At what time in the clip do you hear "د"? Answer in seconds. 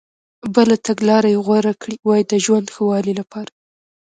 2.31-2.33